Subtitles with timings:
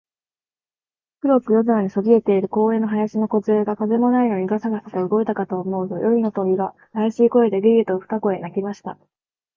[1.19, 8.97] 黒く夜空にそびえている公園の林のこずえが、風もないのにガサガサと動いたかと思うと、夜の鳥が、あやしい声で、ゲ、ゲ、と二声鳴きました。